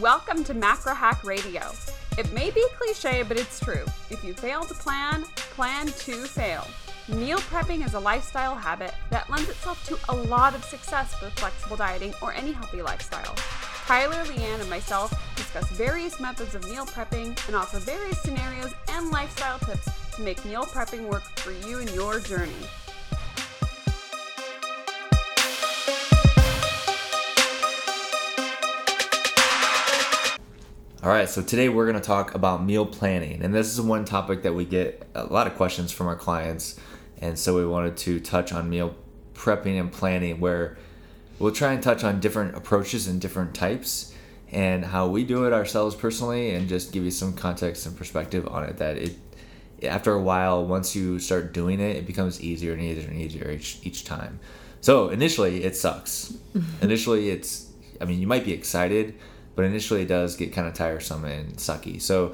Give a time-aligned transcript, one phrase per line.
[0.00, 1.72] Welcome to Macro Hack Radio.
[2.16, 3.84] It may be cliche, but it's true.
[4.10, 6.68] If you fail to plan, plan to fail.
[7.08, 11.30] Meal prepping is a lifestyle habit that lends itself to a lot of success for
[11.30, 13.34] flexible dieting or any healthy lifestyle.
[13.86, 19.10] Tyler, Leanne, and myself discuss various methods of meal prepping and offer various scenarios and
[19.10, 22.52] lifestyle tips to make meal prepping work for you and your journey.
[31.00, 33.40] All right, so today we're going to talk about meal planning.
[33.44, 36.76] And this is one topic that we get a lot of questions from our clients.
[37.18, 38.96] And so we wanted to touch on meal
[39.32, 40.76] prepping and planning, where
[41.38, 44.12] we'll try and touch on different approaches and different types
[44.50, 48.48] and how we do it ourselves personally and just give you some context and perspective
[48.48, 49.16] on it that it
[49.84, 53.50] after a while once you start doing it it becomes easier and easier and easier
[53.50, 54.40] each, each time
[54.80, 56.32] so initially it sucks
[56.80, 57.70] initially it's
[58.00, 59.14] i mean you might be excited
[59.58, 62.00] but initially it does get kind of tiresome and sucky.
[62.00, 62.32] So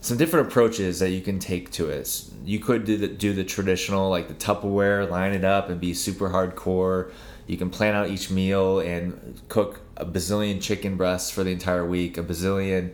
[0.00, 2.24] some different approaches that you can take to it.
[2.44, 5.94] You could do the, do the traditional like the tupperware line it up and be
[5.94, 7.12] super hardcore.
[7.46, 11.86] You can plan out each meal and cook a bazillion chicken breasts for the entire
[11.86, 12.92] week, a bazillion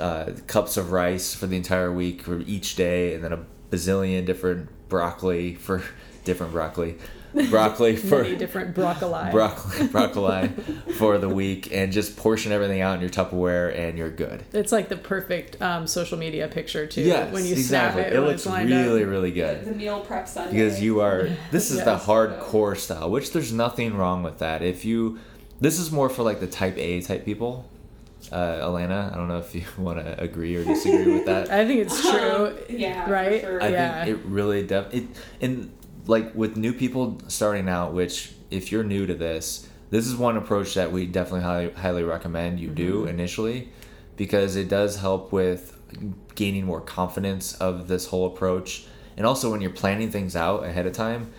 [0.00, 4.26] uh, cups of rice for the entire week for each day, and then a bazillion
[4.26, 5.84] different broccoli for
[6.24, 6.98] different broccoli
[7.50, 9.30] broccoli for Many different broccoli.
[9.30, 10.48] broccoli broccoli
[10.98, 14.44] for the week and just portion everything out in your Tupperware and you're good.
[14.52, 17.02] It's like the perfect um, social media picture too.
[17.02, 18.02] Yes, when you exactly.
[18.02, 19.08] snap It when looks it's really up.
[19.10, 19.64] really good.
[19.64, 20.52] The meal prep Sunday.
[20.52, 22.04] because you are this is the Yes.
[22.06, 25.18] hardcore style which there's nothing wrong with that if you
[25.60, 27.68] this is more for like the type a type people
[28.30, 31.66] uh elena i don't know if you want to agree or disagree with that I
[31.66, 32.46] think it's true.
[32.46, 33.40] Um, yeah, for right.
[33.40, 33.62] sure.
[33.62, 34.04] i yeah.
[34.04, 35.04] think it really def it
[35.40, 35.70] and
[36.06, 40.38] like with new people starting out which if you're new to this this is one
[40.38, 43.08] approach that we definitely highly, highly recommend you do mm-hmm.
[43.08, 43.68] initially
[44.16, 45.78] because it does help with
[46.34, 48.86] gaining more confidence of this whole approach.
[49.18, 51.32] And also when you're planning things out ahead of time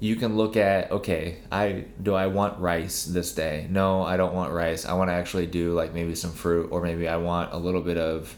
[0.00, 3.66] you can look at okay i do i want rice this day?
[3.70, 4.84] No i don't want rice.
[4.84, 7.80] I want to actually do like maybe some fruit or maybe i want a little
[7.80, 8.36] bit of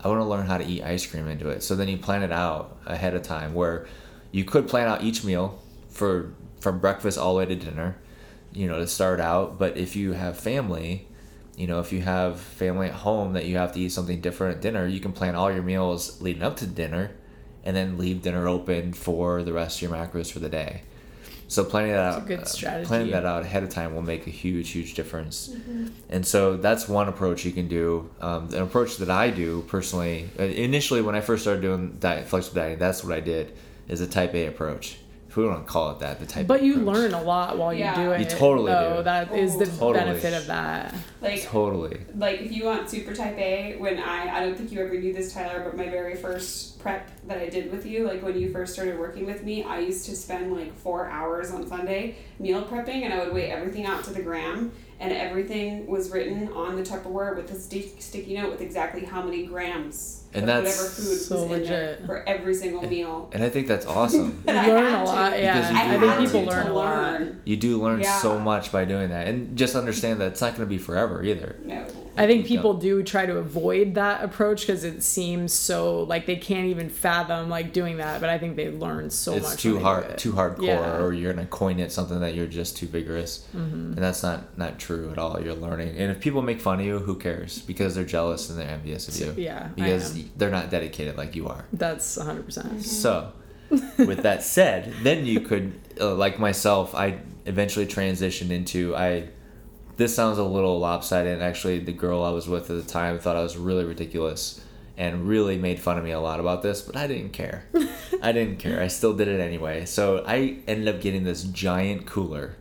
[0.00, 1.62] i want to learn how to eat ice cream into it.
[1.62, 3.86] So then you plan it out ahead of time where
[4.30, 7.96] you could plan out each meal for from breakfast all the way to dinner
[8.52, 9.58] you know to start out.
[9.58, 11.06] But if you have family
[11.56, 14.56] you know if you have family at home that you have to eat something different
[14.56, 17.10] at dinner you can plan all your meals leading up to dinner
[17.64, 20.82] and then leave dinner open for the rest of your macros for the day.
[21.48, 24.30] So planning that That's out uh, planning that out ahead of time will make a
[24.30, 25.48] huge huge difference.
[25.48, 25.88] Mm-hmm.
[26.10, 30.28] and so that's one approach you can do um, an approach that i do personally.
[30.38, 33.56] Uh, initially when i first started doing diet flexible dieting that's what i did
[33.88, 36.48] is a type a approach if we want to call it that the type A.
[36.48, 36.96] but A you approach.
[36.96, 37.98] learn a lot while Yeah.
[38.00, 38.20] you do it.
[38.20, 38.96] You totally though.
[38.98, 39.02] do.
[39.02, 39.92] That is the Totally.
[40.04, 40.94] benefit of that.
[41.20, 44.80] like totally like if you want super type A, when I I don't think you
[44.80, 48.22] ever knew this, Tyler, but my very first prep that I did with you, like
[48.22, 51.66] when you first started working with me, I used to spend like four hours on
[51.66, 56.10] Sunday meal prepping, and I would weigh everything out to the gram, and everything was
[56.10, 60.42] written on the Tupperware with a stick, sticky note with exactly how many grams And
[60.42, 61.68] of that's whatever food so was in legit.
[61.68, 63.30] there for every single meal.
[63.32, 65.04] and i think that's awesome You learn had a to.
[65.04, 65.70] lot, yeah.
[65.70, 66.24] You I do I think learn.
[66.26, 67.20] people learn a lot.
[67.44, 68.18] you do learn Yeah.
[68.18, 71.22] so much by doing that and just understand that it's not going to be forever
[71.22, 71.86] either No.
[72.18, 76.36] I think people do try to avoid that approach because it seems so like they
[76.36, 78.20] can't even fathom like doing that.
[78.20, 79.62] But I think they learn so it's much.
[79.62, 80.18] too when they do hard it.
[80.18, 80.98] too hardcore Yeah.
[80.98, 83.74] or you're gonna coin it something that you're just too vigorous Mm-hmm.
[83.94, 86.86] and that's not not true at all you're learning and if people make fun of
[86.86, 90.30] you who cares because they're jealous and they're envious of you Yeah, I because am.
[90.36, 92.44] they're not dedicated like you are That's 100.
[92.44, 93.32] percent so
[93.70, 99.28] with that said then you could uh, like myself i eventually transitioned into i
[99.98, 103.18] this sounds a little lopsided and actually the girl i was with at the time
[103.18, 104.60] thought i was really ridiculous
[104.96, 107.64] and really made fun of me a lot about this but i didn't care
[108.22, 112.06] i didn't care i still did it anyway so i ended up getting this giant
[112.06, 112.54] cooler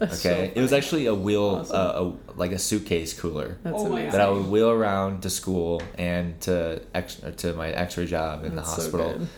[0.00, 1.76] okay it was actually a wheel Awesome.
[1.76, 4.10] uh, a, like a suitcase cooler That's Oh amazing.
[4.10, 8.56] that I would wheel around to school and to ex- to my X-ray job in
[8.56, 9.12] That's the hospital.
[9.12, 9.28] good.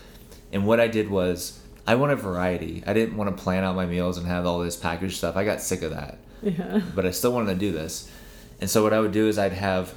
[0.51, 2.81] and what I did was I wanted variety.
[2.87, 5.35] I didn't want to plan out my meals and have all this packaged stuff.
[5.37, 6.81] I got sick of that, Yeah.
[6.95, 8.09] but I still wanted to do this.
[8.61, 9.93] And so what I would do is I'd have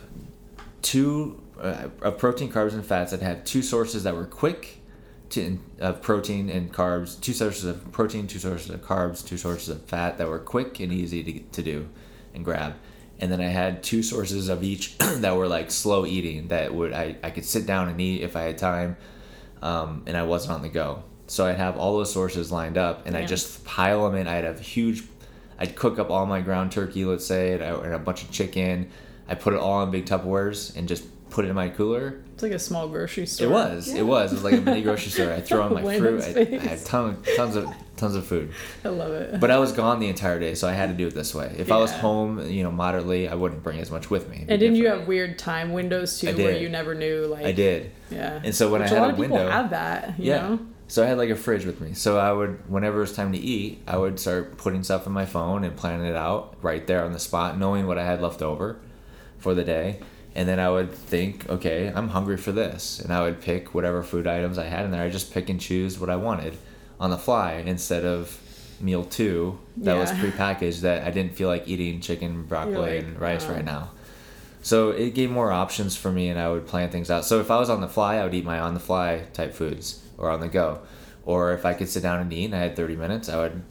[0.82, 3.12] two uh, of protein, carbs, and fats.
[3.12, 4.78] I'd have two sources that were quick
[5.30, 7.20] to of protein and carbs.
[7.20, 10.80] Two sources of protein, two sources of carbs, two sources of fat that were quick
[10.80, 11.88] and easy to, to do
[12.34, 12.74] and grab.
[13.20, 16.92] And then I had two sources of each that were like slow eating that would
[16.92, 18.96] I, I could sit down and eat if I had time,
[19.60, 21.02] um, and I wasn't on the go.
[21.26, 23.26] So I'd have all those sources lined up, and I Yeah.
[23.26, 24.28] just pile them in.
[24.28, 25.02] I'd have huge.
[25.58, 28.30] I'd cook up all my ground turkey, let's say, and, I, and a bunch of
[28.30, 28.90] chicken.
[29.28, 32.20] I put it all in big Tupperwares and just put it in my cooler.
[32.32, 33.48] It's like a small grocery store.
[33.48, 33.88] It was.
[33.92, 33.98] Yeah.
[33.98, 34.32] It was.
[34.32, 35.32] It was like a mini grocery store.
[35.32, 36.36] I throw on my Landon fruit.
[36.36, 38.52] I, I had ton, tons of tons of food.
[38.84, 39.40] I love it.
[39.40, 41.54] But I was gone the entire day, so I had to do it this way.
[41.58, 44.46] If I was home, you know, moderately, I wouldn't bring as much with me.
[44.48, 47.52] And didn't you have weird time windows too, I where you never knew like I
[47.52, 47.90] did.
[48.10, 48.40] Yeah.
[48.42, 50.18] And so when Which I had a lot a of people window- have that.
[50.18, 50.48] You yeah.
[50.48, 50.60] Know?
[50.88, 51.92] So I had like a fridge with me.
[51.92, 55.12] So I would, whenever it was time to eat, I would start putting stuff in
[55.12, 58.22] my phone and planning it out right there on the spot, knowing what I had
[58.22, 58.80] left over
[59.38, 60.00] for the day.
[60.34, 63.00] And then I would think, okay, I'm hungry for this.
[63.00, 65.02] And I would pick whatever food items I had in there.
[65.02, 66.56] I just pick and choose what I wanted
[66.98, 68.40] on the fly instead of
[68.80, 70.22] meal two that was Yeah.
[70.22, 73.50] prepackaged that I didn't feel like eating chicken, broccoli, like, and rice oh.
[73.52, 73.90] right um, now.
[74.62, 77.24] So it gave more options for me, and I would plan things out.
[77.24, 79.54] So if I was on the fly, I would eat my on the fly type
[79.54, 80.80] foods or on the go.
[81.24, 83.62] Or if I could sit down and eat and I had 30 minutes, I would,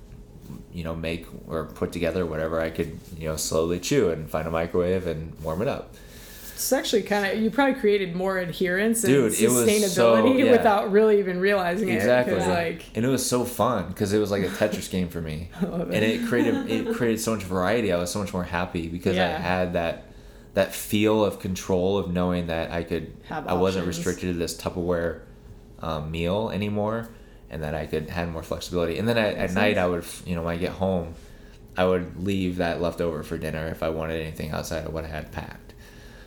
[0.71, 4.47] you know, make or put together whatever I could, you know, slowly chew and find
[4.47, 5.93] a microwave and warm it up.
[6.53, 10.51] It's actually kind of you probably created more adherence and Dude, sustainability so- yeah.
[10.51, 11.95] without really even realizing it.
[11.95, 12.39] Exactly.
[12.39, 15.51] like and it was so fun because it was like a Tetris game for me.
[15.61, 15.95] love it.
[15.95, 17.93] And it created it created so much variety.
[17.93, 20.05] I was so much more happy because I had that
[20.55, 24.59] that feel of control of knowing that I could Have I wasn't restricted to this
[24.59, 25.19] Tupperware
[25.79, 27.09] um, meal anymore,
[27.49, 28.97] and that I could had more flexibility.
[28.97, 29.77] And then at, at night sense.
[29.77, 31.15] I would you know when I get home,
[31.75, 35.07] I would leave that leftover for dinner if I wanted anything outside of what I
[35.07, 35.73] had packed.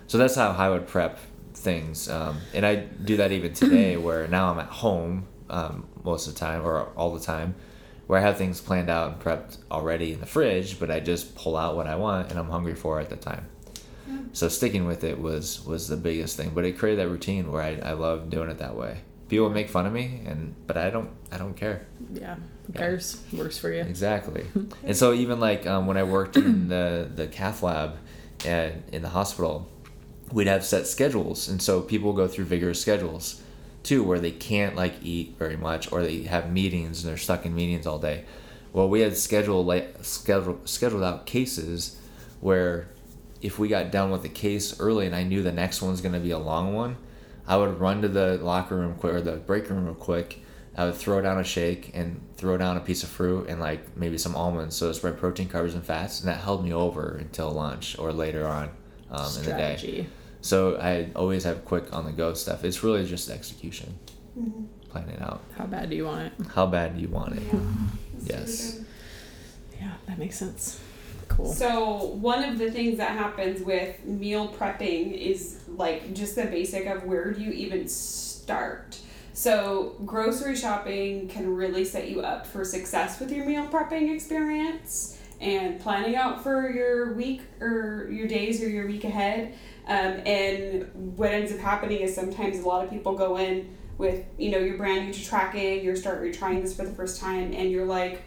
[0.07, 1.19] So that's how I would prep
[1.55, 3.97] things, um, and I do that even today.
[3.97, 7.55] where now I'm at home um, most of the time, or all the time,
[8.07, 11.35] where I have things planned out and prepped already in the fridge, but I just
[11.37, 13.47] pull out what I want and I'm hungry for at the time.
[14.33, 17.63] So sticking with it was was the biggest thing, but it created that routine where
[17.63, 18.99] I, I love doing it that way.
[19.31, 21.87] People make fun of me, and but I don't I don't care.
[22.13, 22.79] yeah, who Yeah.
[22.81, 23.23] cares?
[23.33, 23.81] Works for you.
[23.83, 24.45] Exactly.
[24.85, 27.97] and so even like um, when I worked in the the cath lab
[28.45, 29.69] and in the hospital,
[30.33, 33.41] we'd have set schedules, and so people go through vigorous schedules
[33.83, 37.47] too, where they can't like eat very much, or they have meetings and they're stuck
[37.47, 38.25] in meetings all day.
[38.73, 41.97] Well, we had scheduled like scheduled scheduled out cases
[42.41, 42.89] where
[43.43, 46.15] if we got done with the case early and I knew the next one's going
[46.15, 46.97] to be a long one,
[47.51, 50.39] I would run to the locker room quick or the break room real quick.
[50.77, 53.97] I would throw down a shake and throw down a piece of fruit and like
[53.97, 57.17] maybe some almonds, so it's spread protein, carbs, and fats, and that held me over
[57.19, 58.71] until lunch or later on
[59.11, 60.07] um, in the day.
[60.43, 62.63] So I always have quick on the go stuff.
[62.65, 63.99] It's really just execution,
[64.39, 64.63] Mm-hmm.
[64.91, 65.43] planning out.
[65.59, 66.47] How bad do you want it?
[66.55, 67.43] How bad do you want it?
[67.51, 68.81] That's Yes.
[69.81, 70.79] Yeah, that makes sense.
[71.43, 71.53] Cool.
[71.55, 76.87] So one of the things that happens with meal prepping is like just the basic
[76.87, 78.99] of where do you even start.
[79.33, 85.19] So grocery shopping can really set you up for success with your meal prepping experience
[85.41, 89.55] and planning out for your week or your days or your week ahead.
[89.87, 94.25] Um, and what ends up happening is sometimes a lot of people go in with
[94.39, 97.21] you know you're brand new to tracking, you're start you're trying this for the first
[97.21, 98.23] time, and you're like,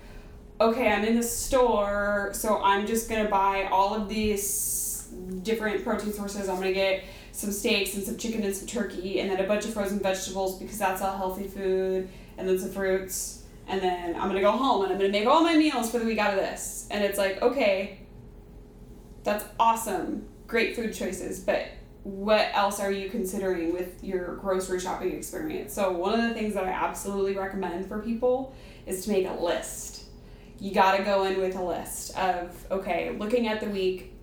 [0.59, 5.07] okay, I'm in the store, so I'm just gonna buy all of these
[5.43, 6.49] different protein sources.
[6.49, 9.65] I'm gonna get some steaks and some chicken and some turkey, and then a bunch
[9.65, 14.27] of frozen vegetables because that's all healthy food, and then some fruits, and then I'm
[14.27, 16.39] gonna go home and I'm gonna make all my meals for the week out of
[16.39, 16.87] this.
[16.91, 17.99] And it's like, okay,
[19.23, 21.67] that's awesome, great food choices, but
[22.03, 25.73] what else are you considering with your grocery shopping experience?
[25.73, 28.53] So, one of the things that I absolutely recommend for people
[28.85, 30.02] is to make a list.
[30.63, 34.13] You got to go in with a list of, okay, looking at the week,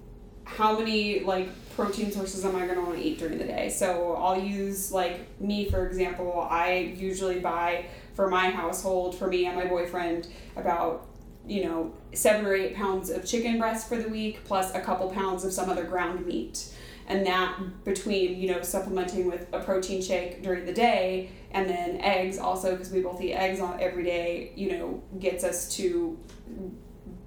[0.45, 3.69] how many like protein sources am I going to want to eat during the day?
[3.69, 9.45] So, I'll use like me, for example, I usually buy for my household, for me
[9.45, 11.09] and my boyfriend, about
[11.47, 15.11] you know, seven or eight pounds of chicken breast for the week, plus a couple
[15.11, 16.73] pounds of some other ground meat.
[17.07, 22.01] And that between, you know, supplementing with a protein shake during the day and then
[22.01, 26.19] eggs also, because we both eat eggs on every day, you know, gets us to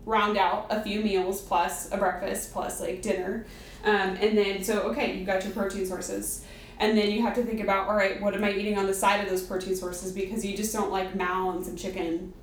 [0.05, 3.45] round out a few meals plus a breakfast plus like dinner.
[3.83, 6.45] Um, and then, so, okay, you got your protein sources.
[6.79, 8.93] And then you have to think about, all right, what am I eating on the
[8.93, 10.11] side of those protein sources?
[10.11, 12.33] Because you just don't like mal and some chicken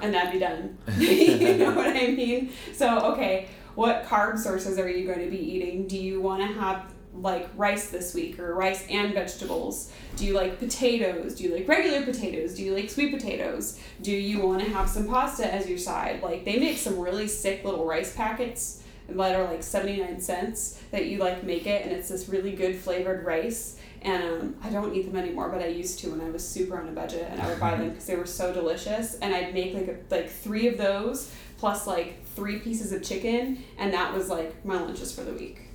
[0.00, 0.78] and that'd be done.
[0.98, 2.52] you know what I mean?
[2.72, 5.86] So, okay, what carb sources are you going to be eating?
[5.86, 9.92] Do you want to have like rice this week or rice and vegetables?
[10.16, 11.36] Do you like potatoes?
[11.36, 12.54] Do you like regular potatoes?
[12.54, 13.78] Do you like sweet potatoes?
[14.00, 16.22] Do you want to have some pasta as your side?
[16.22, 21.06] Like they make some really sick little rice packets that are like 79 cents that
[21.06, 24.94] you like make it and it's this really good flavored rice and um, I don't
[24.94, 27.40] eat them anymore, but I used to when I was super on a budget, and
[27.40, 29.14] I would buy them because they were so delicious.
[29.20, 33.62] And I'd make like a, like three of those plus like three pieces of chicken,
[33.78, 35.68] and that was like my lunches for the week.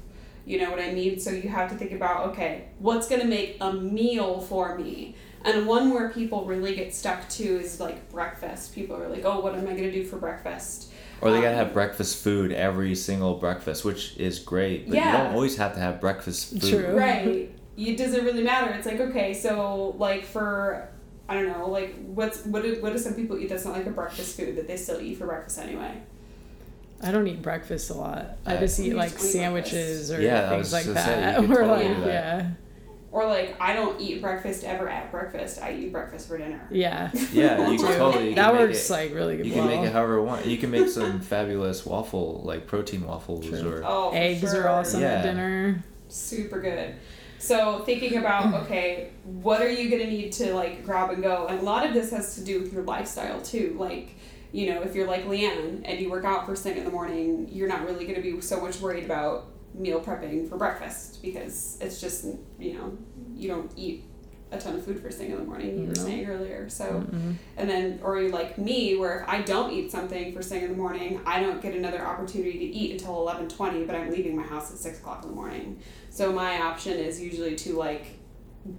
[0.48, 1.20] You know what I mean?
[1.20, 5.16] So you have to think about okay, what's going to make a meal for me?
[5.44, 8.74] And one where people really get stuck to is like breakfast.
[8.74, 10.92] People are like, oh, what am I going to do for breakfast?
[11.22, 14.88] Or they gotta Um, have breakfast food every single breakfast, which is great.
[14.88, 16.70] But you don't always have to have breakfast food.
[16.70, 16.96] True.
[16.96, 20.90] right it doesn't really matter it's like okay so like for
[21.30, 23.86] i don't know like what's what do, what do some people eat that's not like
[23.86, 25.94] a breakfast food that they still eat for breakfast anyway
[27.02, 28.38] I don't eat breakfast a lot.
[28.46, 31.42] I I- just eat like just eat sandwiches or Yeah, things like gonna say, that.
[31.44, 32.08] you or totally like do that.
[32.44, 32.50] yeah,
[33.12, 37.10] or like i don't eat breakfast ever at breakfast i eat breakfast for dinner yeah.
[37.32, 39.46] Yeah, you can totally you that can works it- like really good.
[39.46, 40.46] You can make it however you want.
[40.46, 43.70] You can make some fabulous waffle, like protein waffles, True.
[43.70, 44.64] or oh Eggs sure.
[44.64, 45.08] are awesome Yeah.
[45.14, 45.84] at dinner.
[46.10, 46.96] super good
[47.40, 51.46] so thinking about okay what are you going to need to like grab and go
[51.48, 54.16] and a lot of this has to do with your lifestyle too like
[54.52, 57.48] you know if you're like leanne and you work out first thing in the morning
[57.52, 61.78] you're not really going to be so much worried about meal prepping for breakfast because
[61.82, 62.26] it's just
[62.60, 62.98] you know
[63.36, 64.04] you don't eat
[64.50, 67.36] a ton of food first thing in the morning you were saying earlier so Mm-mm.
[67.58, 70.72] and then, or you're like me, where if I don't eat something first thing in
[70.72, 73.84] the morning, I don't get another opportunity to eat until eleven twenty.
[73.84, 75.82] But I'm leaving my house at six o'clock in the morning.
[76.10, 78.17] So my option is usually to like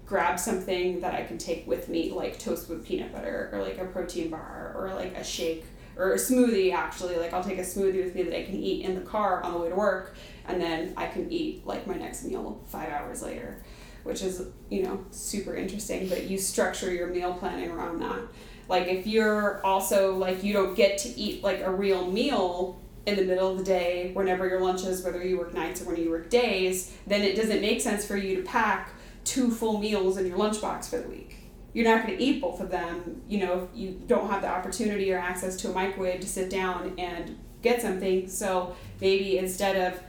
[0.06, 3.78] grab something that I can take with me, like toast with peanut butter, or like
[3.78, 5.64] a protein bar, or like a shake,
[5.96, 6.72] or a smoothie.
[6.72, 9.42] Actually, like I'll take a smoothie with me that I can eat in the car
[9.42, 10.14] on the way to work,
[10.46, 13.62] and then I can eat like my next meal five hours later
[14.08, 18.20] which is you know super interesting but you structure your meal planning around that
[18.68, 23.16] like if you're also like you don't get to eat like a real meal in
[23.16, 25.96] the middle of the day whenever your lunch is whether you work nights or when
[25.96, 28.92] you work days then it doesn't make sense for you to pack
[29.28, 31.36] two full meals in your lunchbox for the week
[31.74, 34.48] you're not going to eat both of them you know if you don't have the
[34.48, 39.76] opportunity or access to a microwave to sit down and get something so maybe instead
[39.76, 40.00] of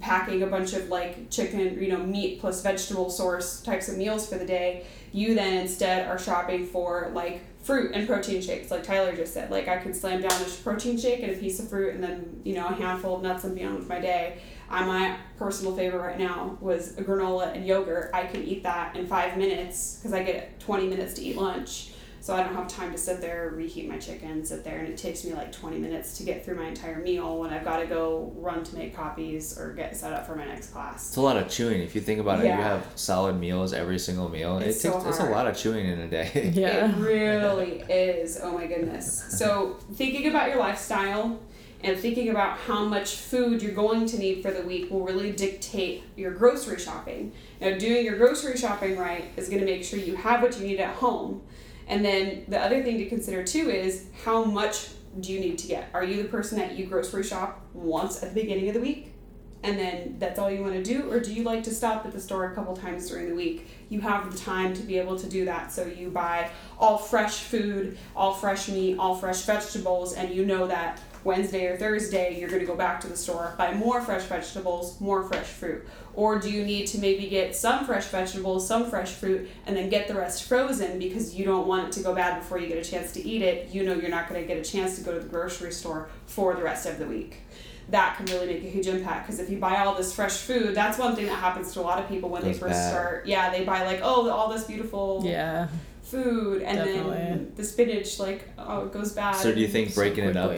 [0.00, 4.28] packing a bunch of like chicken, you know, meat plus vegetable source types of meals
[4.28, 8.82] for the day, you then instead are shopping for like fruit and protein shakes, like
[8.82, 9.50] Tyler just said.
[9.50, 12.40] Like I could slam down a protein shake and a piece of fruit and then,
[12.44, 14.40] you know, a handful of nuts and be on with my day.
[14.72, 18.10] I my personal favorite right now was a granola and yogurt.
[18.14, 21.90] I can eat that in five minutes because I get 20 minutes to eat lunch.
[22.22, 24.96] So I don't have time to sit there, reheat my chicken, sit there, and it
[24.96, 27.86] takes me like 20 minutes to get through my entire meal when I've got to
[27.86, 31.08] go run to make copies or get set up for my next class.
[31.08, 31.82] it's a lot of chewing.
[31.82, 34.58] If you think about it, you have solid meals every single meal.
[34.58, 36.52] It's it so takes it's a lot of chewing in a day.
[36.54, 36.92] Yeah.
[36.92, 38.38] It really is.
[38.40, 39.24] Oh my goodness.
[39.36, 41.40] So, thinking about your lifestyle
[41.82, 45.32] and thinking about how much food you're going to need for the week will really
[45.32, 47.32] dictate your grocery shopping.
[47.60, 50.66] Now, doing your grocery shopping right is going to make sure you have what you
[50.66, 51.42] need at home.
[51.88, 54.88] And then the other thing to consider too is how much
[55.20, 55.90] do you need to get?
[55.92, 59.12] Are you the person that you grocery shop once at the beginning of the week?
[59.64, 62.12] and then that's all you want to do or do you like to stop at
[62.12, 65.16] the store a couple times during the week you have the time to be able
[65.16, 70.14] to do that so you buy all fresh food all fresh meat all fresh vegetables
[70.14, 73.54] and you know that wednesday or thursday you're going to go back to the store
[73.58, 77.84] buy more fresh vegetables more fresh fruit or do you need to maybe get some
[77.84, 81.86] fresh vegetables some fresh fruit and then get the rest frozen because you don't want
[81.88, 84.10] it to go bad before you get a chance to eat it you know you're
[84.10, 86.86] not going to get a chance to go to the grocery store for the rest
[86.86, 87.38] of the week
[87.88, 90.74] that can really make a huge impact because if you buy all this fresh food
[90.74, 92.90] that's one thing that happens to a lot of people when they first bad.
[92.90, 95.68] start yeah they buy like oh all this beautiful Yeah.
[96.12, 100.00] Food and then the spinach like oh it goes bad So do you think So
[100.02, 100.52] breaking it up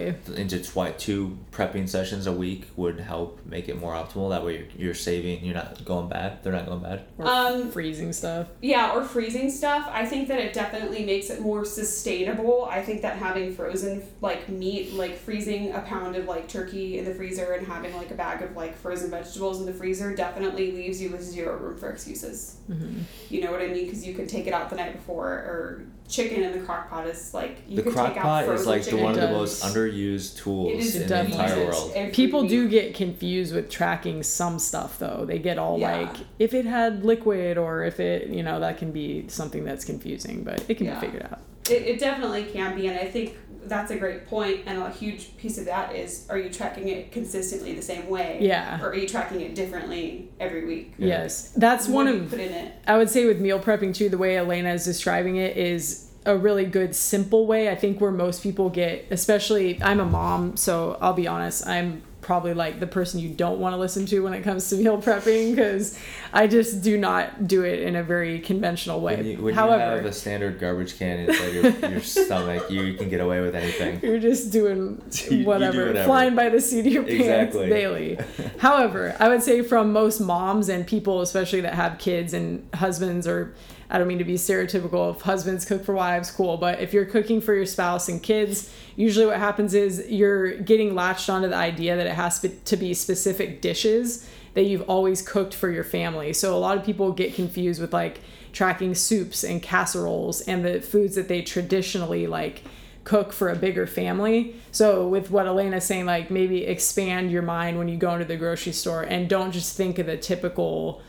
[0.44, 4.30] into twi- two prepping sessions a week would help make it more optimal?
[4.30, 6.42] That way you're, you're saving, you're not going bad.
[6.42, 7.04] They're not going bad.
[7.18, 8.49] Or Um, freezing stuff.
[8.61, 9.88] Yeah, or freezing stuff.
[9.90, 12.66] I think that it definitely makes it more sustainable.
[12.70, 17.04] I think that having frozen like meat, like freezing a pound of like turkey in
[17.04, 20.73] the freezer and having like a bag of like frozen vegetables in the freezer definitely
[20.73, 22.56] leaves you with zero room for excuses.
[22.66, 22.99] hmm
[23.30, 23.84] You know what I mean?
[23.87, 27.06] Because you could take it out the night before, or chicken in the crock pot
[27.06, 29.04] is like you the could crock take out pot is frozen like the chicken.
[29.04, 31.92] one of the most underused tools It is in the entire definitely world.
[31.94, 32.50] every People week.
[32.50, 35.24] do get confused with tracking some stuff though.
[35.26, 35.96] They get all Yeah.
[36.02, 39.84] like if it had liquid or if it, you know, that can be something that's
[39.84, 41.00] confusing, but it can Yeah.
[41.00, 41.40] be figured out.
[41.70, 44.23] It, it definitely can be, and I think that's a great.
[44.66, 48.38] And a huge piece of that is: are you tracking it consistently the same way?
[48.40, 48.83] Yeah.
[48.83, 50.94] Or are you tracking it differently every week?
[50.99, 51.52] Yes.
[51.56, 52.75] That's What one of put in it.
[52.87, 56.37] I would say with meal prepping too, the way Elena is describing it is a
[56.37, 57.68] really good simple way.
[57.68, 62.02] I think where most people get, especially I'm a mom, so I'll be honest, I'm
[62.25, 65.00] probably like the person you don't want to listen to when it comes to meal
[65.00, 65.97] prepping because
[66.33, 69.16] I just do not do it in a very conventional way.
[69.16, 72.95] When you, when However, you have a standard garbage can inside your, your stomach, you
[72.95, 74.00] can get away with anything.
[74.02, 76.07] you're just doing you do whatever, whatever.
[76.07, 77.21] flying by the seat of your pants
[77.54, 77.69] Exactly.
[77.69, 78.19] daily.
[78.59, 83.26] However, I would say from most moms and people, especially that have kids and husbands,
[83.28, 83.54] or
[83.90, 87.04] I don't mean to be stereotypical of husbands cook for wives, cool, but if you're
[87.04, 91.56] cooking for your spouse and kids, usually what happens is you're getting latched onto the
[91.56, 96.32] idea that it has to- be specific dishes that you've always cooked for your family.
[96.32, 98.20] So a lot of people get confused with like
[98.52, 102.62] tracking soups and casseroles and the foods that they traditionally like
[103.04, 104.54] cook for a bigger family.
[104.72, 108.36] So with what Elena's saying, like maybe expand your mind when you go into the
[108.36, 111.02] grocery store and don't just think of the typical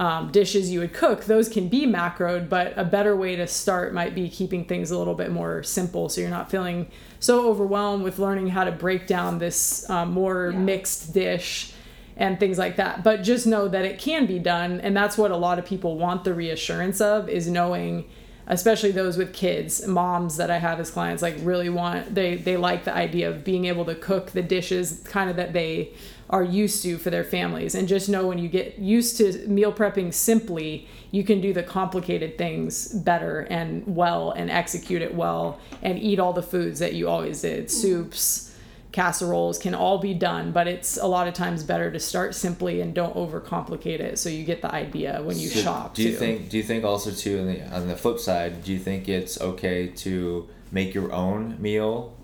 [0.00, 1.26] um, dishes you would cook.
[1.26, 4.98] Those can be macroed, but a better way to start might be keeping things a
[4.98, 6.88] little bit more simple, so you're not feeling
[7.20, 10.58] so overwhelmed with learning how to break down this um, more Yeah.
[10.58, 11.74] mixed dish
[12.16, 13.04] and things like that.
[13.04, 15.98] But just know that it can be done, and that's what a lot of people
[15.98, 18.06] want the reassurance of is knowing
[18.50, 22.56] especially those with kids moms that i have as clients like really want they they
[22.56, 25.92] like the idea of being able to cook the dishes kind of that they
[26.30, 27.74] are used to for their families.
[27.74, 31.64] And just know when you get used to meal prepping simply you can do the
[31.64, 36.94] complicated things better and well and execute it well and eat all the foods that
[36.94, 37.68] you always did.
[37.68, 38.49] Soups
[38.92, 42.80] casseroles can all be done but it's a lot of times better to start simply
[42.80, 46.10] and don't overcomplicate it so you get the idea when you So shop Do you
[46.10, 46.16] too.
[46.16, 46.48] think?
[46.50, 47.38] Do you think also too?
[47.40, 51.56] On the, on the flip side, do you think it's okay to make your own
[51.60, 52.16] meal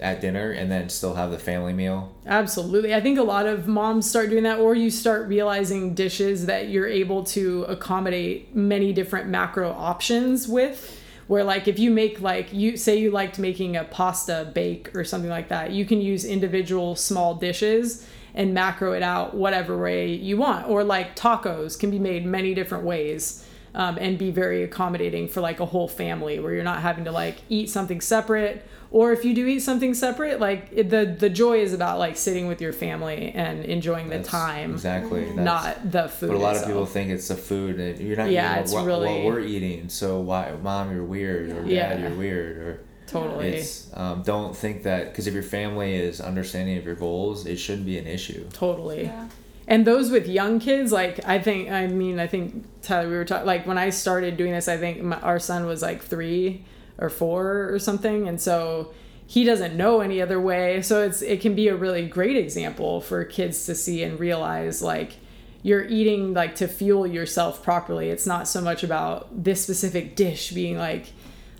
[0.00, 2.14] at dinner and then still have the family meal?
[2.26, 2.94] Absolutely.
[2.94, 6.68] I think a lot of moms start doing that, or you start realizing dishes that
[6.68, 11.00] you're able to accommodate many different macro options with.
[11.26, 15.04] Where, like, if you make, like, you say you liked making a pasta bake or
[15.04, 20.12] something like that, you can use individual small dishes and macro it out whatever way
[20.12, 20.68] you want.
[20.68, 23.43] Or, like, tacos can be made many different ways.
[23.76, 27.10] Um, and be very accommodating for like a whole family where you're not having to
[27.10, 31.28] like eat something separate or if you do eat something separate like it, the the
[31.28, 35.24] joy is about like sitting with your family and enjoying the That's time exactly.
[35.24, 38.16] That's, not the food But a lot of people think it's the food, and you're
[38.16, 39.88] not Yeah, eating it's what, really- what we're eating.
[39.88, 41.98] So why, mom, you're weird, or dad, Yeah.
[41.98, 46.78] you're weird, or totally it's um, don't think that because if your family is understanding
[46.78, 48.46] of your goals, it shouldn't be an issue.
[48.52, 49.26] totally Yeah.
[49.66, 53.24] And those with young kids like i think i mean i think tyler we were
[53.24, 56.64] talking like when i started doing this i think my, our son was like three
[56.98, 58.28] or four or something.
[58.28, 58.92] And so
[59.26, 60.82] he doesn't know any other way.
[60.82, 64.82] So it's it can be a really great example for kids to see and realize
[64.82, 65.14] like
[65.62, 68.10] you're eating like to fuel yourself properly.
[68.10, 71.12] It's not so much about this specific dish being like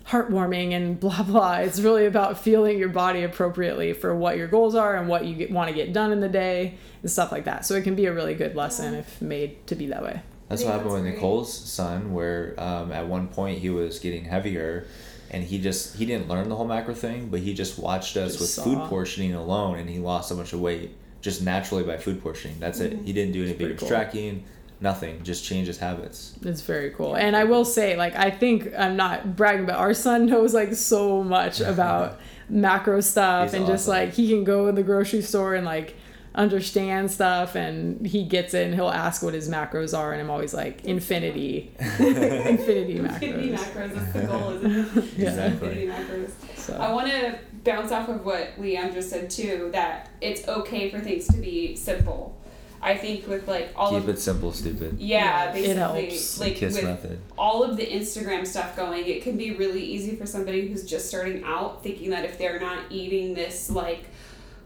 [0.07, 4.75] heartwarming and blah blah it's really about feeling your body appropriately for what your goals
[4.75, 7.65] are and what you want to get done in the day and stuff like that
[7.65, 10.61] so it can be a really good lesson if made to be that way That's
[10.61, 11.15] I what happened that's with great.
[11.15, 14.85] Nicole's son, where um, at one point he was getting heavier,
[15.31, 18.33] and he just he didn't learn the whole macro thing, but he just watched us
[18.33, 18.63] Just with saw.
[18.63, 20.91] food portioning alone, and he lost a bunch of weight
[21.21, 22.59] just naturally by food portioning.
[22.59, 22.99] That's it.
[23.03, 23.87] He didn't do any big cool.
[23.87, 24.43] tracking,
[24.81, 25.23] nothing.
[25.23, 26.33] Just changes habits.
[26.43, 27.15] It's very cool.
[27.15, 30.73] And I will say, like, I think I'm not bragging, but our son knows like
[30.73, 35.21] so much about macro stuff He's and just like he can go in the grocery
[35.23, 35.95] store and like
[36.35, 40.29] understand stuff and he gets it and he'll ask what his macros are and I'm
[40.29, 41.73] always like infinity.
[41.79, 43.55] infinity Infinity macros.
[43.57, 43.93] macros.
[43.95, 45.13] That's the goal, isn't it?
[45.17, 45.45] Yeah.
[45.45, 46.79] Infinity macros.
[46.79, 49.69] I want to bounce off of what Leanne just said too.
[49.71, 52.35] That it's okay for things to be simple.
[52.81, 54.97] I think with like all Keep of it simple, stupid.
[54.99, 55.75] yeah, It basically
[56.09, 56.39] helps.
[56.39, 57.19] like Kiss with method.
[57.37, 61.07] all of the Instagram stuff going, it can be really easy for somebody who's just
[61.07, 64.05] starting out thinking that if they're not eating this like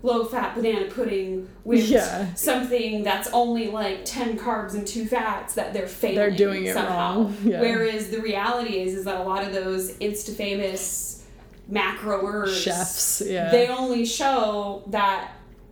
[0.02, 2.34] low fat banana pudding with Yeah.
[2.34, 6.74] something that's only like 10 carbs and 2 fats that they're failing They're doing it
[6.74, 7.16] somehow.
[7.24, 7.38] wrong.
[7.44, 7.60] Yeah.
[7.62, 11.26] Whereas the reality is is that a lot of those insta famous
[11.72, 13.52] macroers chefs, yeah.
[13.52, 15.32] they only show that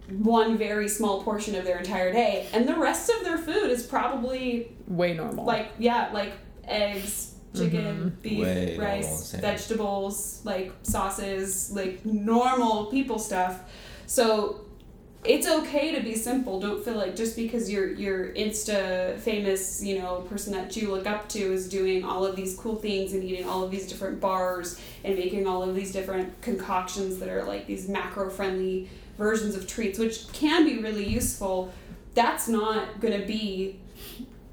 [0.09, 3.83] one very small portion of their entire day and the rest of their food is
[3.83, 5.45] probably way normal.
[5.45, 6.33] like yeah like
[6.65, 8.07] eggs chicken mm-hmm.
[8.21, 9.41] beef Way rice same.
[9.41, 13.61] vegetables like sauces like normal people stuff
[14.05, 14.61] so
[15.23, 19.99] it's okay to be simple don't feel like just because you're you're insta famous you
[19.99, 23.23] know person that you look up to is doing all of these cool things and
[23.23, 27.43] eating all of these different bars and making all of these different concoctions that are
[27.43, 31.71] like these macro friendly versions of treats which can be really useful
[32.13, 33.79] that's not going to be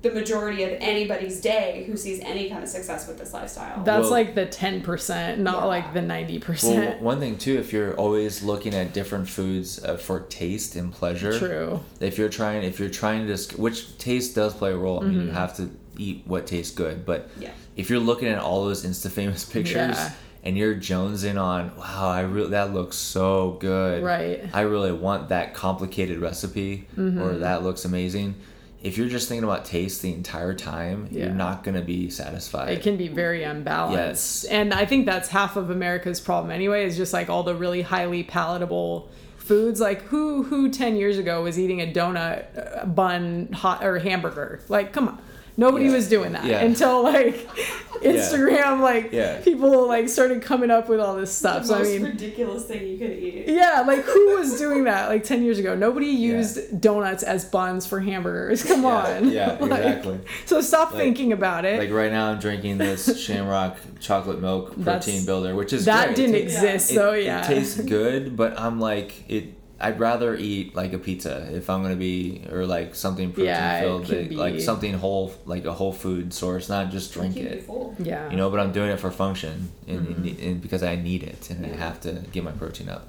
[0.03, 3.83] the majority of anybody's day who sees any kind of success with this lifestyle.
[3.85, 5.65] That's Well- like the 10%, not Yeah.
[5.65, 6.75] like the 90%.
[6.77, 10.93] Well, one thing too, if you're always looking at different foods uh, for taste and
[10.93, 11.81] pleasure, True.
[12.01, 15.01] if you're trying, if you're trying to, dis- which taste does play a role.
[15.01, 15.27] I mean, Mm-hmm.
[15.29, 17.53] you have to eat what tastes good, but Yeah.
[17.77, 20.11] if you're looking at all those Insta famous pictures Yeah.
[20.45, 24.45] And you're jonesing on, wow, I really that looks so good, Right.
[24.53, 27.21] I really want that complicated recipe, Mm-hmm.
[27.21, 28.35] or that looks amazing.
[28.83, 31.25] If you're just thinking about taste the entire time, Yeah.
[31.25, 32.69] you're not gonna be satisfied.
[32.69, 34.45] It can be very unbalanced.
[34.45, 34.53] Yes.
[34.53, 37.81] And I think that's half of America's problem anyway, is just like all the really
[37.81, 39.81] highly palatable foods.
[39.81, 42.45] Like who who 10 years ago was eating a donut,
[42.83, 44.61] uh, bun, hot or hamburger?
[44.69, 45.19] Like come on.
[45.57, 45.93] Nobody Yeah.
[45.93, 46.61] was doing that Yeah.
[46.63, 47.49] until like
[48.03, 49.41] Instagram like Yeah.
[49.41, 51.63] people like started coming up with all this stuff.
[51.63, 53.45] the So I most mean ridiculous thing you could eat.
[53.49, 55.75] yeah, like who was doing that like 10 years ago?
[55.75, 56.37] Nobody Yeah.
[56.39, 58.63] used donuts as buns for hamburgers.
[58.65, 59.31] Come Yeah, on.
[59.31, 60.21] yeah, Like, exactly.
[60.47, 61.79] So stop Like- thinking about it.
[61.79, 66.07] Like right now, I'm drinking this Shamrock chocolate milk protein That's- builder, which is that
[66.07, 66.17] great.
[66.17, 67.43] didn't It exist, it, so it yeah.
[67.43, 69.55] tastes good, but I'm like it.
[69.85, 73.81] I'd rather eat like a pizza if I'm gonna be or like something protein yeah,
[73.81, 77.35] filled, can like, be- like something whole, like a whole food source, not just drink
[77.35, 77.63] Keep it.
[77.65, 77.95] full.
[77.99, 78.31] yeah.
[78.31, 80.27] You know, but I'm doing it for function and, Mm-hmm.
[80.29, 83.09] and, and because I need it and I have to get my protein up.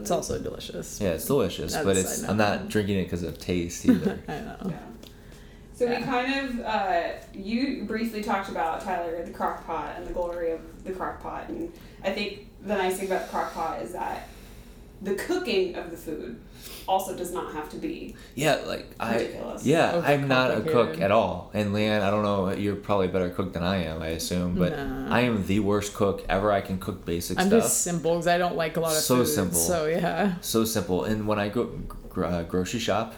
[0.00, 1.00] It's also delicious.
[1.00, 4.18] Yeah, it's delicious, That's but it's I'm not drinking it because of taste either.
[4.26, 4.56] I know.
[4.70, 4.78] Yeah.
[5.74, 10.12] So we kind of, uh, you briefly talked about Tyler the crock pot and the
[10.12, 11.72] glory of the crock pot, and
[12.04, 14.28] I think the nice thing about the crock pot is that
[15.02, 16.38] the cooking of the food
[16.86, 19.28] also does not have to be Yeah, like I
[19.62, 20.04] yeah, Overcomplicated.
[20.08, 21.50] I'm not a cook at all.
[21.54, 24.54] And Leanne, I don't know, you're probably a better cook than I am, I assume,
[24.56, 25.14] but Nah.
[25.14, 26.50] I am the worst cook ever.
[26.52, 27.62] I can cook basic I'm stuff.
[27.64, 29.26] just simple because I don't like a lot of So food.
[29.26, 29.58] simple.
[29.58, 30.34] So yeah.
[30.40, 31.04] So simple.
[31.04, 31.70] And when I go
[32.16, 33.14] uh, grocery shop,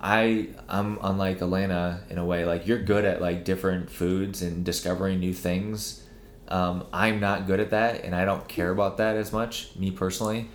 [0.00, 2.44] I I'm unlike Elena in a way.
[2.44, 6.02] Like you're good at like different foods and discovering new things.
[6.48, 9.90] Um, I'm not good at that, and I don't care about that as much, me
[9.92, 10.48] personally.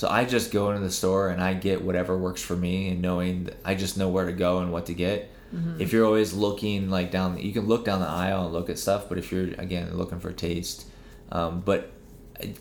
[0.00, 3.02] So I just go into the store and I get whatever works for me, and
[3.02, 5.30] knowing that I just know where to go and what to get.
[5.78, 8.78] If you're always looking like down, you can look down the aisle and look at
[8.78, 9.10] stuff.
[9.10, 10.86] But if you're again looking for taste,
[11.30, 11.92] um, but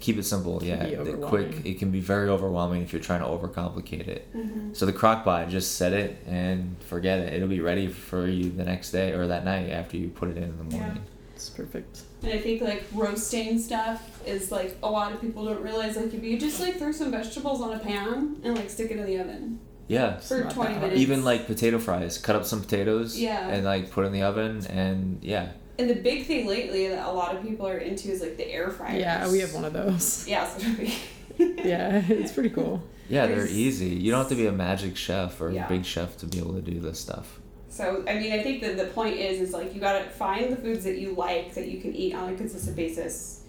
[0.02, 0.62] keep it simple.
[0.62, 1.66] Yeah, the quick.
[1.66, 4.36] It can be very overwhelming if you're trying to overcomplicate it.
[4.36, 4.74] Mm-hmm.
[4.74, 7.32] So the crock pot, just set it and forget it.
[7.32, 10.36] It'll be ready for you the next day or that night after you put it
[10.36, 10.82] in in the Yeah.
[10.82, 11.04] morning.
[11.36, 12.02] It's perfect.
[12.22, 16.14] And I think like roasting stuff is like a lot of people don't realize like
[16.14, 19.06] if you just like throw some vegetables on a pan and like stick it in
[19.06, 20.18] the oven Yeah.
[20.20, 21.00] for twenty minutes.
[21.00, 23.18] Even like potato fries, cut up some potatoes.
[23.20, 23.48] Yeah.
[23.48, 25.52] And like put in the oven and yeah.
[25.78, 28.48] And the big thing lately that a lot of people are into is like the
[28.52, 29.00] air fryer.
[29.00, 30.28] Yeah, we have one of those.
[30.28, 30.94] Yeah, so we.
[31.38, 32.84] Yeah, it's pretty cool.
[33.08, 33.88] Yeah, they're easy.
[33.88, 35.66] You don't have to be a magic chef or Yeah.
[35.66, 37.39] a big chef to be able to do this stuff.
[37.70, 40.56] So I mean, I think that the point is, is like you gotta find the
[40.58, 43.44] foods that you like that you can eat on a consistent basis.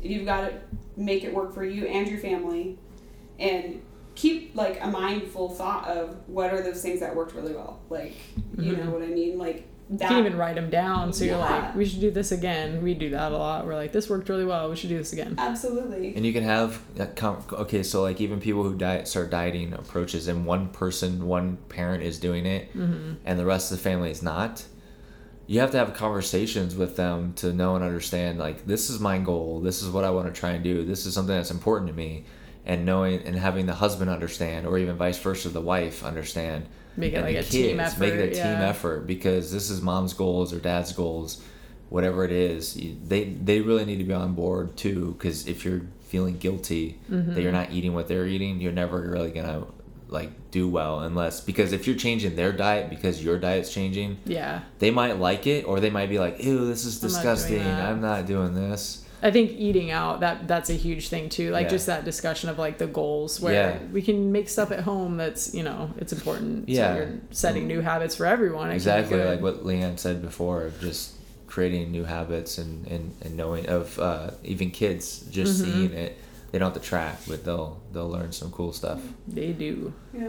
[0.00, 0.52] You've got to
[0.96, 2.78] make it work for you and your family,
[3.38, 3.82] and
[4.14, 7.80] keep like a mindful thought of what are those things that worked really well.
[7.90, 8.14] Like
[8.56, 8.92] you know Mhm.
[8.92, 10.08] what I mean, like You that.
[10.08, 11.12] can even write them down.
[11.14, 12.82] So you're like, we should do this again.
[12.82, 13.66] We do that a lot.
[13.66, 14.68] We're like, this worked really well.
[14.68, 15.34] We should do this again.
[15.38, 16.14] Absolutely.
[16.14, 19.72] And you can have that com- okay, so like even people who diet start dieting
[19.72, 23.14] approaches, and one person, one parent is doing it, Mm-hmm.
[23.24, 24.64] and the rest of the family is not.
[25.46, 29.16] You have to have conversations with them to know and understand like this is my
[29.18, 29.60] goal.
[29.60, 30.84] This is what I want to try and do.
[30.84, 32.26] This is something that's important to me,
[32.66, 36.66] and knowing and having the husband understand, or even vice versa, the wife understand.
[36.98, 38.00] Make it and like a team effort.
[38.00, 38.68] Make it a team yeah.
[38.68, 41.42] effort because this is mom's goals or dad's goals,
[41.88, 42.74] whatever it is.
[43.06, 45.14] They they really need to be on board too.
[45.18, 47.34] Because if you're feeling guilty Mm-hmm.
[47.34, 49.64] that you're not eating what they're eating, you're never really gonna
[50.10, 54.62] like do well unless because if you're changing their diet because your diet's changing, Yeah.
[54.78, 57.22] they might like it or they might be like, "Ew, this is I'm not doing
[57.22, 57.60] disgusting.
[57.66, 61.50] I'm not doing this." I think eating out that that's a huge thing too.
[61.50, 61.70] Like Yeah.
[61.70, 63.78] just that discussion of like the goals where Yeah.
[63.92, 66.68] we can make stuff at home that's you know it's important.
[66.68, 66.92] Yeah.
[66.94, 68.68] So you're setting new habits for everyone.
[68.68, 71.14] It can be exactly like what Leanne said before of just
[71.46, 75.72] creating new habits and, and, and knowing of uh, even kids just Mm-hmm.
[75.72, 76.16] seeing it
[76.52, 79.92] they don't have to track but they'll they'll learn some cool stuff they do.
[80.14, 80.28] Yeah.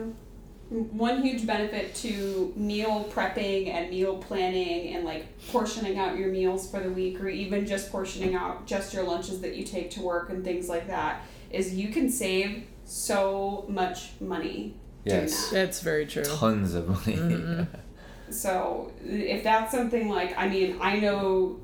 [0.70, 6.70] One huge benefit to meal prepping and meal planning and like portioning out your meals
[6.70, 10.02] for the week or even just portioning out just your lunches that you take to
[10.02, 15.50] work and things like that is you can save so much money doing Yes.
[15.50, 15.56] that.
[15.56, 16.24] That's very true.
[16.24, 17.68] tons of money Mhm.
[18.30, 21.60] So if that's something like, I mean, I know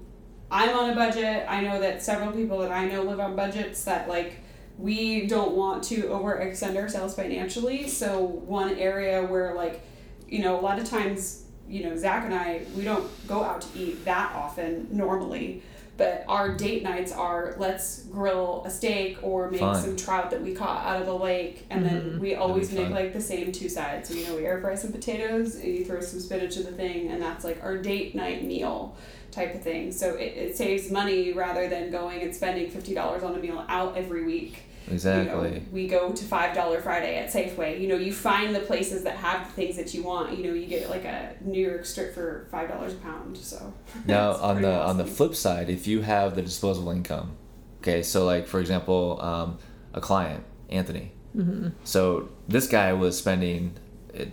[0.49, 1.45] I'm on a budget.
[1.47, 4.39] I know that several people that I know live on budgets that like
[4.77, 7.87] we don't want to overextend ourselves financially.
[7.87, 9.81] So one area where like,
[10.27, 13.61] you know, a lot of times you know, Zach and I, we don't go out
[13.61, 15.63] to eat that often normally.
[15.97, 19.81] But our date nights are let's grill a steak or make Fun.
[19.81, 22.91] some trout that we caught out of the lake, and then we always make fun.
[22.91, 24.13] like the same two sides.
[24.13, 27.07] You know, we air fry some potatoes, and you throw some spinach in the thing,
[27.11, 28.97] and that's like our date night meal
[29.31, 29.93] type of thing.
[29.93, 33.63] So it, it saves money rather than going and spending fifty dollars on a meal
[33.69, 34.63] out every week.
[34.89, 35.49] Exactly.
[35.49, 37.79] You know, we go to five dollar Friday at Safeway.
[37.79, 40.37] You know, you find the places that have the things that you want.
[40.37, 43.37] You know, you get like a New York strip for five dollars a pound.
[43.37, 43.73] So
[44.05, 47.35] Now on the pretty on the flip side, if you have the disposable income,
[47.81, 49.57] okay, so like for example, um,
[49.93, 51.11] a client, Anthony.
[51.35, 51.69] Mm-hmm.
[51.83, 53.77] So this guy was spending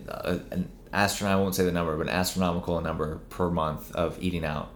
[0.08, 4.22] uh, an astronomical, I won't say the number, but an astronomical number per month of
[4.22, 4.72] eating out.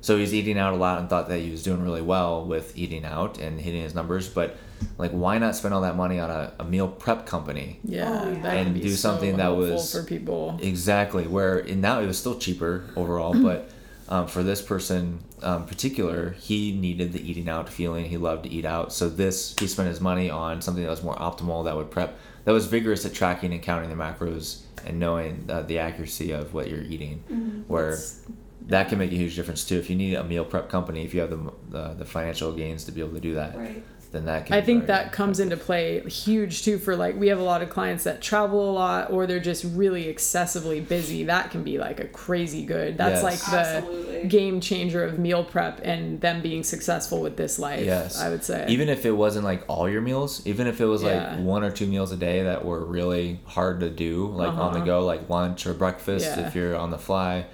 [0.00, 2.76] So he's eating out a lot and thought that he was doing really well with
[2.78, 4.56] eating out and hitting his numbers, but
[4.98, 7.80] like why not spend all that money on a, a meal prep company?
[7.84, 8.52] Yeah, Oh, yeah.
[8.52, 10.58] And can be do so something that was- for people.
[10.62, 11.26] Exactly.
[11.26, 13.70] Where and now it was still cheaper overall, but
[14.08, 18.04] um, for this person um, particular, he needed the eating out feeling.
[18.06, 21.02] He loved to eat out, so this he spent his money on something that was
[21.02, 21.64] more optimal.
[21.64, 22.16] That would prep.
[22.44, 26.54] That was vigorous at tracking and counting the macros and knowing uh, the accuracy of
[26.54, 27.64] what you're eating.
[27.66, 28.20] Where It's-
[28.68, 29.76] that can make a huge difference too.
[29.78, 32.84] If you need a meal prep company, if you have the the, the financial gains
[32.84, 33.82] to be able to do that, right.
[34.16, 34.54] Then that can.
[34.56, 37.62] I think very that comes into play huge too for like we have a lot
[37.62, 41.24] of clients that travel a lot or they're just really excessively busy.
[41.24, 42.96] That can be like a crazy good.
[42.98, 43.24] That's Yes.
[43.24, 44.28] like the Absolutely.
[44.28, 47.84] game changer of meal prep and them being successful with this life.
[47.84, 48.20] Yes.
[48.20, 48.64] I would say.
[48.68, 51.34] Even if it wasn't like all your meals, even if it was Yeah.
[51.36, 54.72] like one or two meals a day that were really hard to do, like on
[54.72, 54.86] the Uh-huh.
[54.86, 56.46] go, like lunch or breakfast Yeah.
[56.46, 57.46] if you're on the fly,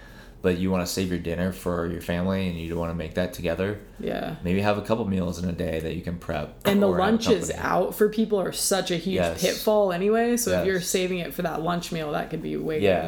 [0.43, 3.15] but you want to save your dinner for your family and you want to make
[3.15, 4.35] that together, yeah.
[4.43, 6.57] maybe have a couple meals in a day that you can prep.
[6.67, 9.41] And the lunches out for people are such a huge Yes.
[9.41, 10.37] pitfall anyway.
[10.37, 13.01] So if you're saving it for that lunch meal, that could be way Yeah.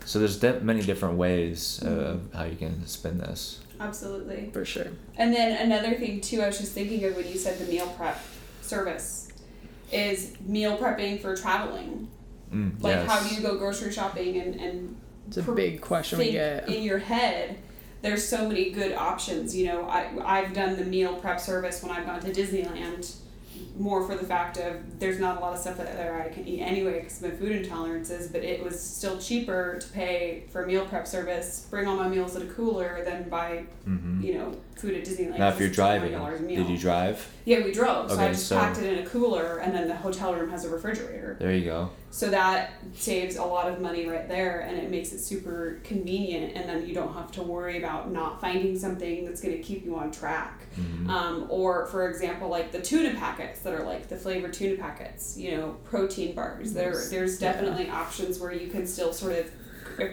[0.00, 0.08] good.
[0.08, 1.98] So there's de- many different ways Mm-hmm.
[2.00, 3.60] of how you can spend this.
[3.78, 4.48] Absolutely.
[4.54, 4.86] For sure.
[5.18, 7.86] And then another thing too, I was just thinking of when you said the meal
[7.98, 8.18] prep
[8.62, 9.28] service
[9.92, 12.08] is meal prepping for traveling.
[12.52, 13.10] Mm, Like yes.
[13.10, 14.96] how do you go grocery shopping and, and
[15.28, 16.68] It's a per- big question we get.
[16.68, 17.58] in your head
[18.02, 21.90] there's so many good options you know I, i've done the meal prep service when
[21.92, 23.16] i've gone to disneyland
[23.78, 26.46] more for the fact of there's not a lot of stuff that there I can
[26.46, 30.64] eat anyway because of my food intolerances, but it was still cheaper to pay for
[30.64, 34.34] a meal prep service, bring all my meals in a cooler, than buy hmm you
[34.34, 35.38] know food at Disneyland.
[35.38, 36.62] Now, if you're driving, $20 a meal.
[36.62, 37.26] did you drive?
[37.44, 38.10] Yeah, we drove.
[38.10, 40.64] So I just so- packed it in a cooler, and then the hotel room has
[40.64, 41.36] a refrigerator.
[41.38, 41.90] There you go.
[42.10, 46.56] So that saves a lot of money right there, and it makes it super convenient.
[46.56, 49.84] And then you don't have to worry about not finding something that's going to keep
[49.84, 50.62] you on track.
[50.78, 51.08] Mhm.
[51.10, 55.36] Um, or, for example, like the tuna packets that are like the flavored tuna packets,
[55.36, 56.72] you know, protein bars.
[56.72, 57.52] There, there's Yeah.
[57.52, 59.50] definitely options where you can still sort of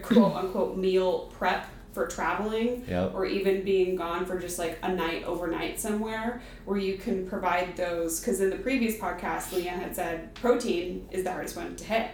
[0.03, 3.13] quote unquote meal prep for traveling Yep.
[3.13, 7.77] or even being gone for just like a night overnight somewhere where you can provide
[7.77, 11.83] those because in the previous podcast leanne had said protein is the hardest one to
[11.85, 12.09] hit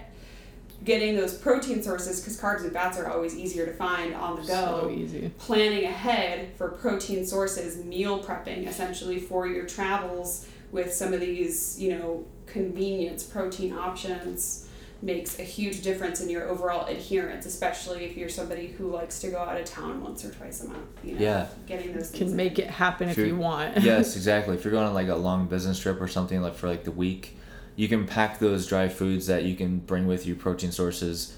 [0.85, 4.41] getting those protein sources because carbs and fats are always easier to find on the
[4.43, 5.29] go So easy.
[5.37, 11.77] planning ahead for protein sources, meal prepping essentially for your travels with some of these,
[11.81, 14.68] you know, convenience protein options
[15.01, 19.29] makes a huge difference in your overall adherence, especially if you're somebody who likes to
[19.29, 20.79] go out of town once or twice a month.
[21.03, 21.47] You know, Yeah.
[21.67, 22.35] getting those things Can in.
[22.35, 23.77] make it happen if you're- you want.
[23.83, 24.55] yes, exactly.
[24.55, 26.91] If you're going on like a long business trip or something like for like the
[26.91, 27.37] week,
[27.77, 31.33] you can pack those dry foods that you can bring with you, protein sources,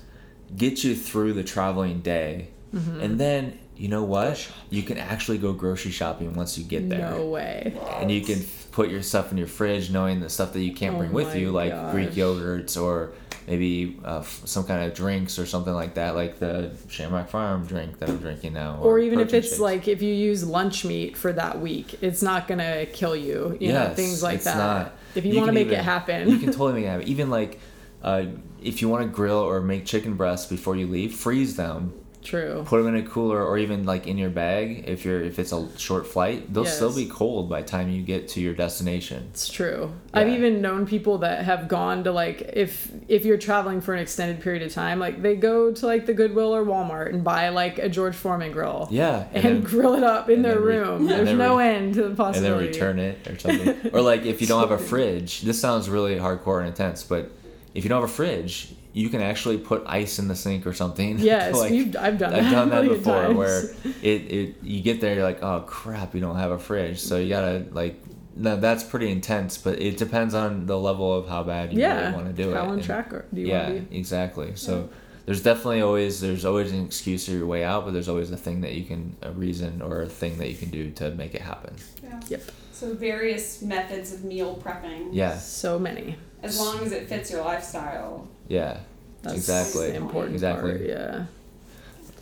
[0.57, 3.01] get you through the traveling day, Mm-hmm.
[3.01, 4.49] and then you know what?
[4.69, 7.77] You can actually go grocery shopping once you get there, No way.
[7.99, 10.73] and you can f- put your stuff in your fridge, knowing the stuff that you
[10.73, 13.11] can't Oh bring with you, like Greek yogurts or
[13.47, 17.65] maybe uh, f- some kind of drinks or something like that, like the Shamrock Farm
[17.65, 19.59] drink that I'm drinking now, Or even if it's shakes.
[19.59, 23.57] like if you use lunch meat for that week, it's not gonna kill you.
[23.59, 24.57] You know, things like that.
[24.57, 24.93] not.
[25.15, 26.29] If you, You want to make even- it happen.
[26.29, 27.07] you can totally make it happen.
[27.09, 27.59] Even like,
[28.03, 28.25] uh,
[28.63, 32.63] if you want to grill or make chicken breasts before you leave, freeze them, True.
[32.65, 34.85] put them in a cooler, or even like in your bag.
[34.87, 38.01] If you're if it's a short flight, they'll still be cold by the time you
[38.01, 39.27] get to your destination.
[39.31, 39.91] It's true.
[40.13, 43.99] I've even known people that have gone to like if if you're traveling for an
[44.01, 47.49] extended period of time, like they go to like the Goodwill or Walmart and buy
[47.49, 48.87] like a George Foreman grill.
[48.91, 51.01] Yeah, And, then- grill it up in their re- room.
[51.01, 52.65] and There's then no re- end to the possibility.
[52.67, 53.91] and then return it or something.
[53.93, 57.31] or like if you don't have a fridge, this sounds really hardcore and intense, but
[57.73, 60.73] if you don't have a fridge, you can actually put ice in the sink or
[60.73, 61.17] something.
[61.31, 62.51] Yes, Like, we've, I've done I've that.
[62.51, 63.37] done that before times.
[63.37, 63.63] where
[64.01, 67.17] it, it you get there you're like oh crap you don't have a fridge so
[67.17, 68.01] you gotta like
[68.35, 72.01] no that's pretty intense but it depends on the level of how bad you yeah,
[72.01, 73.97] really want to do how it on track are- do you yeah want to be?
[73.97, 74.89] exactly so
[75.25, 78.37] there's definitely always there's always an excuse or your way out, but there's always a
[78.37, 81.35] thing that you can a reason or a thing that you can do to make
[81.35, 81.75] it happen.
[82.03, 82.19] Yeah.
[82.27, 82.43] Yep.
[82.71, 85.09] So various methods of meal prepping.
[85.11, 86.15] Yeah, So many.
[86.41, 88.27] As long as it fits your lifestyle.
[88.51, 88.79] Yeah,
[89.23, 89.91] That's exactly.
[89.91, 90.71] the important Exactly.
[90.77, 90.85] part.
[90.87, 91.25] Yeah.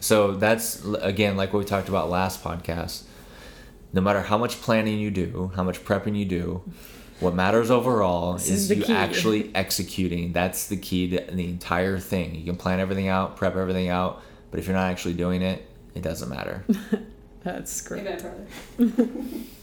[0.02, 3.04] So that's again like what we talked about last podcast.
[3.92, 6.62] No matter how much planning you do, how much prepping you do,
[7.20, 8.94] what matters overall This is, is you key.
[8.94, 10.32] actually executing.
[10.32, 12.36] That's the key to the entire thing.
[12.36, 15.65] You can plan everything out, prep everything out, but if you're not actually doing it,
[15.96, 16.63] it doesn't matter.
[17.44, 18.08] That's great.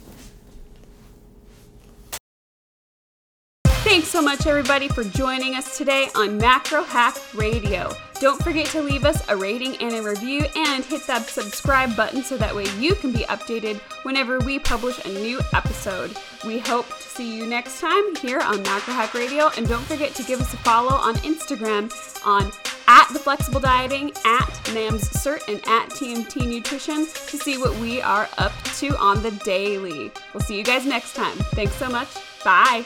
[3.97, 7.97] Thanks so much, everybody, for joining us today on Macro Hack Radio.
[8.21, 12.23] Don't forget to leave us a rating and a review and hit that subscribe button
[12.23, 16.15] so that way you can be updated whenever we publish a new episode.
[16.45, 19.49] We hope to see you next time here on Macro Hack Radio.
[19.57, 21.91] And don't forget to give us a follow on Instagram
[22.27, 22.53] on
[22.89, 28.03] at the flexible dieting, at NAMS Cert, and at TMT Nutrition to see what we
[28.03, 30.13] are up to on the daily.
[30.35, 31.39] We'll see you guys next time.
[31.55, 32.09] Thanks so much.
[32.45, 32.85] Bye.